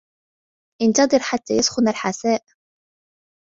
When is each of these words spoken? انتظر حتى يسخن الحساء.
انتظر 0.81 1.19
حتى 1.19 1.53
يسخن 1.53 1.87
الحساء. 1.87 2.43